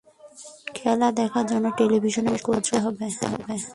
খেলা 0.75 1.07
দেখার 1.19 1.45
জন্য 1.51 1.65
টেলিভিশন 1.79 2.25
সচল 2.27 2.41
করতে 2.47 2.75
হবে। 2.83 3.05